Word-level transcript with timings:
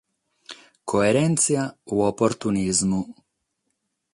Coerèntzia 0.91 1.63
o 1.95 1.95
oportunismu? 2.11 2.99